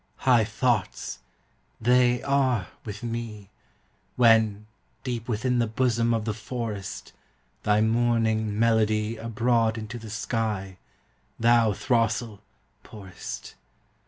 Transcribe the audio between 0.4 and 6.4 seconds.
thoughts They are with me When, deep within the bosom of the